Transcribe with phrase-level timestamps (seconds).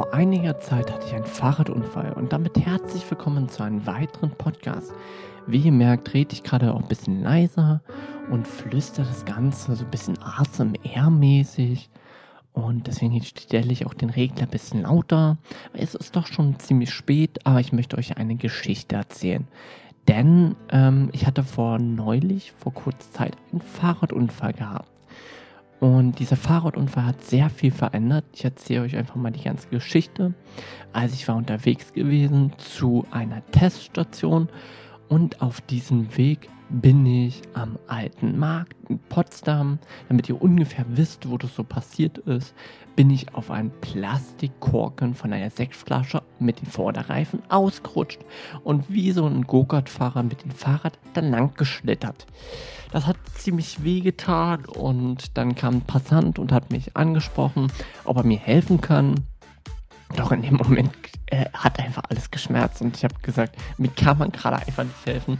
[0.00, 4.94] Vor einiger Zeit hatte ich einen Fahrradunfall und damit herzlich willkommen zu einem weiteren Podcast.
[5.46, 7.82] Wie ihr merkt, rede ich gerade auch ein bisschen leiser
[8.30, 11.90] und flüstere das Ganze so ein bisschen ASMR-mäßig.
[12.54, 15.36] Und deswegen stelle ich auch den Regler ein bisschen lauter.
[15.74, 19.46] Es ist doch schon ziemlich spät, aber ich möchte euch eine Geschichte erzählen.
[20.08, 24.88] Denn ähm, ich hatte vor neulich, vor kurzer Zeit, einen Fahrradunfall gehabt.
[25.80, 28.26] Und dieser Fahrradunfall hat sehr viel verändert.
[28.34, 30.34] Ich erzähle euch einfach mal die ganze Geschichte.
[30.92, 34.50] Also ich war unterwegs gewesen zu einer Teststation
[35.08, 39.78] und auf diesem Weg bin ich am alten Markt in Potsdam.
[40.08, 42.54] Damit ihr ungefähr wisst, wo das so passiert ist,
[42.96, 48.20] bin ich auf einen Plastikkorken von einer Sektflasche mit den Vorderreifen ausgerutscht
[48.62, 52.26] und wie so ein Go-Kart-Fahrer mit dem Fahrrad dann lang geschlittert.
[52.92, 57.72] Das hat ziemlich weh getan und dann kam ein Passant und hat mich angesprochen,
[58.04, 59.14] ob er mir helfen kann.
[60.16, 60.90] Doch in dem Moment
[61.26, 65.06] äh, hat einfach alles geschmerzt und ich habe gesagt, mir kann man gerade einfach nicht
[65.06, 65.38] helfen.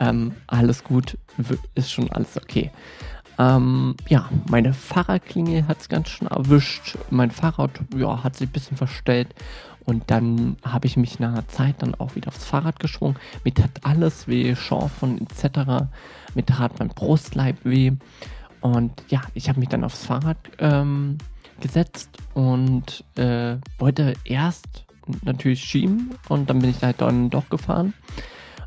[0.00, 1.18] Ähm, alles gut,
[1.74, 2.70] ist schon alles okay.
[3.38, 6.98] Ähm, ja, meine Fahrradklinge hat es ganz schön erwischt.
[7.10, 9.34] Mein Fahrrad ja, hat sich ein bisschen verstellt.
[9.84, 13.16] Und dann habe ich mich nach einer Zeit dann auch wieder aufs Fahrrad geschwungen.
[13.44, 15.86] Mir tat alles weh, Schorfen etc.
[16.34, 17.92] Mir tat mein Brustleib weh.
[18.60, 21.16] Und ja, ich habe mich dann aufs Fahrrad ähm,
[21.60, 24.84] gesetzt und äh, wollte erst
[25.22, 27.94] natürlich schieben und dann bin ich halt dann doch gefahren.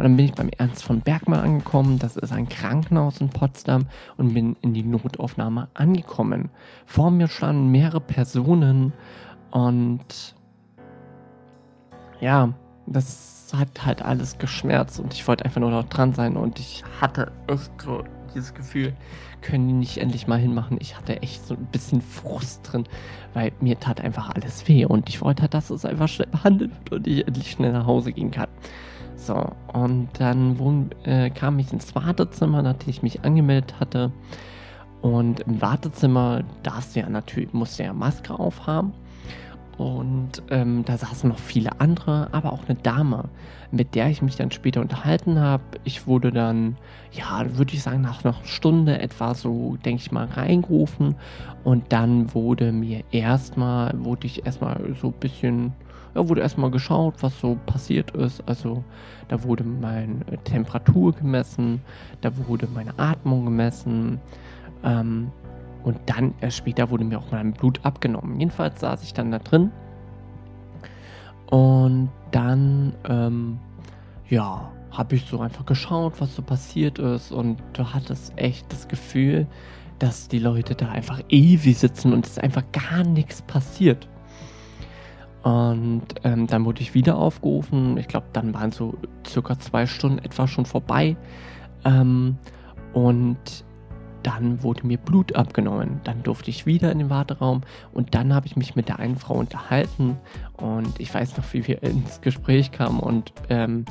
[0.00, 1.98] Und dann bin ich beim Ernst von Bergmann angekommen.
[1.98, 3.84] Das ist ein Krankenhaus in Potsdam
[4.16, 6.48] und bin in die Notaufnahme angekommen.
[6.86, 8.94] Vor mir standen mehrere Personen
[9.50, 10.34] und
[12.18, 12.54] ja,
[12.86, 16.82] das hat halt alles geschmerzt und ich wollte einfach nur dort dran sein und ich
[16.98, 18.02] hatte echt so
[18.34, 18.94] dieses Gefühl,
[19.42, 20.78] können die nicht endlich mal hinmachen.
[20.80, 22.84] Ich hatte echt so ein bisschen Frust drin,
[23.34, 26.70] weil mir tat einfach alles weh und ich wollte halt, dass es einfach schnell behandelt
[26.84, 28.48] wird und ich endlich schnell nach Hause gehen kann.
[29.20, 34.10] So, und dann wohn, äh, kam ich ins Wartezimmer, nachdem ich mich angemeldet hatte.
[35.02, 38.94] Und im Wartezimmer darfst du ja natürlich, musst du ja Maske aufhaben.
[39.76, 43.28] Und ähm, da saßen noch viele andere, aber auch eine Dame,
[43.70, 45.62] mit der ich mich dann später unterhalten habe.
[45.84, 46.78] Ich wurde dann,
[47.12, 51.14] ja, würde ich sagen, nach einer Stunde etwa so, denke ich mal, reingerufen.
[51.62, 55.72] Und dann wurde mir erstmal, wurde ich erstmal so ein bisschen
[56.14, 58.42] ja, wurde erstmal geschaut, was so passiert ist.
[58.46, 58.84] Also
[59.28, 61.80] da wurde meine Temperatur gemessen,
[62.20, 64.20] da wurde meine Atmung gemessen.
[64.82, 65.30] Ähm,
[65.82, 68.38] und dann erst später wurde mir auch mein Blut abgenommen.
[68.38, 69.70] Jedenfalls saß ich dann da drin.
[71.46, 73.58] Und dann, ähm,
[74.28, 77.32] ja, habe ich so einfach geschaut, was so passiert ist.
[77.32, 79.46] Und du hattest echt das Gefühl,
[79.98, 84.08] dass die Leute da einfach ewig sitzen und es einfach gar nichts passiert.
[85.42, 87.96] Und ähm, dann wurde ich wieder aufgerufen.
[87.96, 88.94] Ich glaube, dann waren so
[89.26, 91.16] circa zwei Stunden etwa schon vorbei.
[91.84, 92.36] Ähm,
[92.92, 93.64] und
[94.22, 96.00] dann wurde mir Blut abgenommen.
[96.04, 97.62] Dann durfte ich wieder in den Warteraum
[97.92, 100.18] und dann habe ich mich mit der einen Frau unterhalten
[100.56, 103.84] und ich weiß noch, wie wir ins Gespräch kamen und ähm,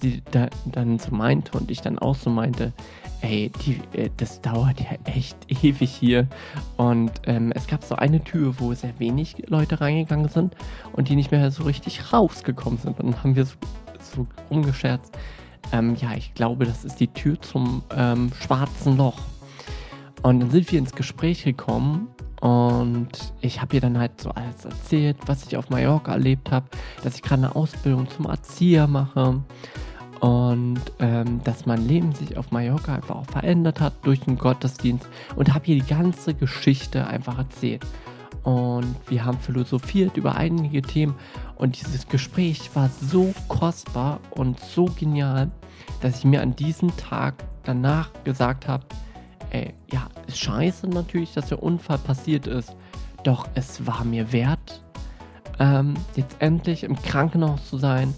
[0.00, 2.72] sie da, dann so meinte und ich dann auch so meinte,
[3.20, 6.26] ey, die, äh, das dauert ja echt ewig hier.
[6.76, 10.54] Und ähm, es gab so eine Tür, wo sehr wenig Leute reingegangen sind
[10.92, 13.00] und die nicht mehr so richtig rausgekommen sind.
[13.00, 13.56] Und dann haben wir so,
[14.00, 15.16] so rumgescherzt.
[15.72, 19.18] Ähm, ja, ich glaube, das ist die Tür zum ähm, schwarzen Loch.
[20.24, 22.08] Und dann sind wir ins Gespräch gekommen
[22.40, 23.10] und
[23.42, 26.64] ich habe ihr dann halt so alles erzählt, was ich auf Mallorca erlebt habe,
[27.02, 29.42] dass ich gerade eine Ausbildung zum Erzieher mache
[30.20, 35.06] und ähm, dass mein Leben sich auf Mallorca einfach auch verändert hat durch den Gottesdienst
[35.36, 37.84] und habe ihr die ganze Geschichte einfach erzählt.
[38.44, 41.16] Und wir haben philosophiert über einige Themen
[41.56, 45.50] und dieses Gespräch war so kostbar und so genial,
[46.00, 48.86] dass ich mir an diesem Tag danach gesagt habe,
[49.54, 52.74] ey, ja, ist scheiße natürlich, dass der Unfall passiert ist,
[53.22, 54.82] doch es war mir wert,
[55.60, 58.12] ähm, jetzt endlich im Krankenhaus zu sein,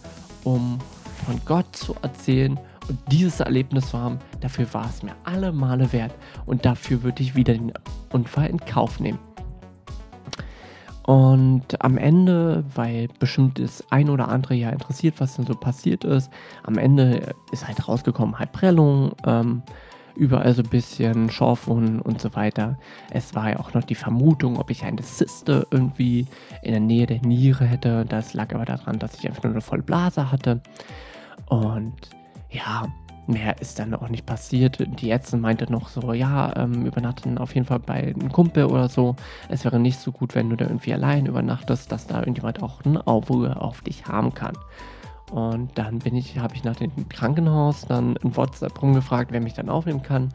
[0.44, 0.78] um
[1.26, 2.58] von Gott zu erzählen
[2.88, 6.14] und dieses Erlebnis zu haben, dafür war es mir alle Male wert
[6.46, 7.72] und dafür würde ich wieder den
[8.12, 9.18] Unfall in Kauf nehmen.
[11.02, 16.04] Und am Ende, weil bestimmt das ein oder andere ja interessiert, was denn so passiert
[16.04, 16.30] ist,
[16.64, 19.62] am Ende ist halt rausgekommen, halt Prellung, ähm,
[20.16, 22.78] überall so ein bisschen Schorfwunden und so weiter.
[23.10, 26.26] Es war ja auch noch die Vermutung, ob ich eine Zyste irgendwie
[26.62, 28.04] in der Nähe der Niere hätte.
[28.06, 30.60] Das lag aber daran, dass ich einfach nur eine volle Blase hatte.
[31.46, 31.94] Und
[32.50, 32.86] ja,
[33.26, 34.78] mehr ist dann auch nicht passiert.
[35.00, 38.88] Die Ärztin meinte noch so, ja, ähm, übernachten auf jeden Fall bei einem Kumpel oder
[38.88, 39.16] so.
[39.48, 42.84] Es wäre nicht so gut, wenn du da irgendwie allein übernachtest, dass da irgendjemand auch
[42.84, 44.56] ein Auge auf dich haben kann.
[45.30, 49.54] Und dann bin ich, habe ich nach dem Krankenhaus dann in WhatsApp rumgefragt, wer mich
[49.54, 50.32] dann aufnehmen kann.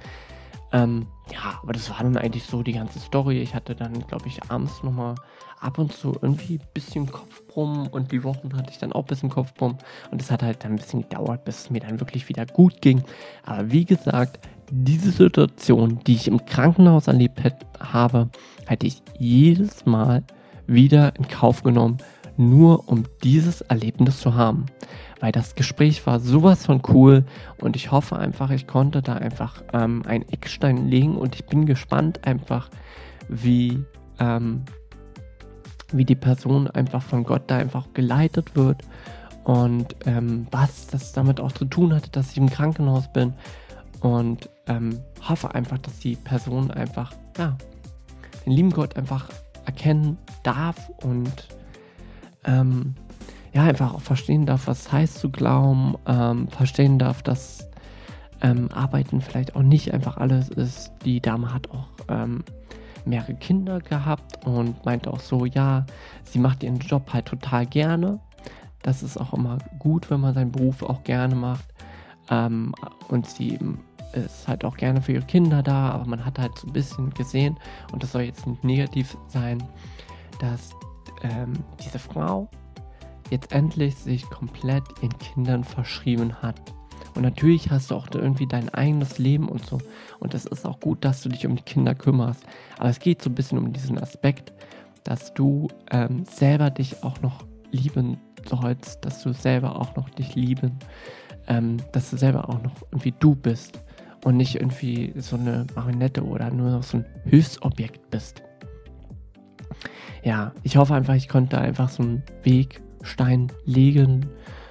[0.74, 3.42] Ähm, ja, aber das war dann eigentlich so die ganze Story.
[3.42, 5.16] Ich hatte dann, glaube ich, abends nochmal
[5.60, 9.08] ab und zu irgendwie ein bisschen Kopfbrummen und die Wochen hatte ich dann auch ein
[9.08, 9.78] bisschen Kopfbrummen.
[10.12, 12.82] Und es hat halt dann ein bisschen gedauert, bis es mir dann wirklich wieder gut
[12.82, 13.04] ging.
[13.44, 14.40] Aber wie gesagt,
[14.72, 17.42] diese Situation, die ich im Krankenhaus erlebt
[17.80, 18.30] habe,
[18.66, 20.24] hätte ich jedes Mal
[20.68, 21.98] wieder in Kauf genommen,
[22.50, 24.66] nur um dieses Erlebnis zu haben.
[25.20, 27.26] Weil das Gespräch war sowas von cool
[27.60, 31.66] und ich hoffe einfach, ich konnte da einfach ähm, einen Eckstein legen und ich bin
[31.66, 32.70] gespannt einfach,
[33.30, 33.84] wie,
[34.20, 34.64] ähm,
[35.92, 38.82] wie die Person einfach von Gott da einfach geleitet wird
[39.44, 43.34] und ähm, was das damit auch zu tun hatte, dass ich im Krankenhaus bin
[44.02, 47.56] und ähm, hoffe einfach, dass die Person einfach, ja,
[48.46, 49.30] den lieben Gott einfach
[49.66, 51.48] erkennen darf und
[52.46, 52.96] ähm,
[53.54, 57.70] ja, einfach auch verstehen darf, was heißt zu glauben, ähm, verstehen darf, dass
[58.42, 60.92] ähm, Arbeiten vielleicht auch nicht einfach alles ist.
[61.06, 62.44] Die Dame hat auch ähm,
[63.06, 65.86] mehrere Kinder gehabt und meinte auch so, ja,
[66.24, 68.20] sie macht ihren Job halt total gerne.
[68.84, 71.66] Das ist auch immer gut, wenn man seinen Beruf auch gerne macht.
[72.30, 72.74] Ähm,
[73.10, 73.60] und sie
[74.14, 77.10] ist halt auch gerne für ihre Kinder da, aber man hat halt so ein bisschen
[77.12, 77.58] gesehen,
[77.92, 79.64] und das soll jetzt nicht negativ sein,
[80.40, 80.72] dass
[81.24, 81.54] ähm,
[81.84, 82.50] diese Frau
[83.30, 86.62] jetzt endlich sich komplett ihren Kindern verschrieben hat.
[87.16, 89.80] Und natürlich hast du auch irgendwie dein eigenes Leben und so.
[90.20, 92.44] Und es ist auch gut, dass du dich um die Kinder kümmerst.
[92.78, 94.54] Aber es geht so ein bisschen um diesen Aspekt,
[95.04, 98.18] dass du ähm, selber dich auch noch lieben
[98.48, 100.78] sollst, dass du selber auch noch dich lieben,
[101.48, 103.82] ähm, dass du selber auch noch irgendwie du bist
[104.24, 108.44] und nicht irgendwie so eine Marionette oder nur noch so ein Hilfsobjekt bist
[110.24, 114.28] ja, ich hoffe einfach, ich konnte einfach so einen Wegstein legen,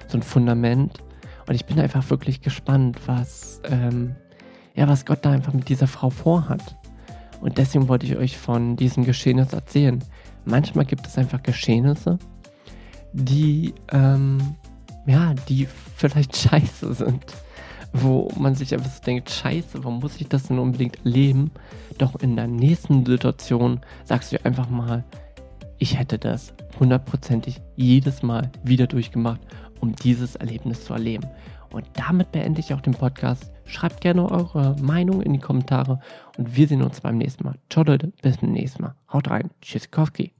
[0.07, 0.99] so ein Fundament.
[1.47, 4.15] Und ich bin einfach wirklich gespannt, was, ähm,
[4.75, 6.77] ja, was Gott da einfach mit dieser Frau vorhat.
[7.41, 10.03] Und deswegen wollte ich euch von diesem Geschehnis erzählen.
[10.45, 12.19] Manchmal gibt es einfach Geschehnisse,
[13.13, 14.55] die, ähm,
[15.05, 17.25] ja, die vielleicht scheiße sind.
[17.93, 21.51] Wo man sich einfach so denkt, scheiße, warum muss ich das denn unbedingt erleben?
[21.97, 25.03] Doch in der nächsten Situation sagst du einfach mal,
[25.77, 29.41] ich hätte das hundertprozentig jedes Mal wieder durchgemacht,
[29.79, 31.27] um dieses Erlebnis zu erleben.
[31.71, 33.51] Und damit beende ich auch den Podcast.
[33.65, 35.99] Schreibt gerne eure Meinung in die Kommentare
[36.37, 37.55] und wir sehen uns beim nächsten Mal.
[37.69, 38.93] Ciao Leute, bis zum nächsten Mal.
[39.11, 39.49] Haut rein.
[39.61, 40.29] Tschüssikowski.